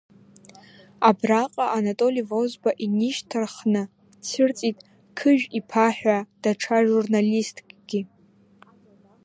[1.09, 3.83] Абраҟа Анатоли Возба инишьҭарххны
[4.19, 4.77] дцәырҵит
[5.17, 8.01] Қыжә-иԥа ҳәа даҽа журналисткгьы.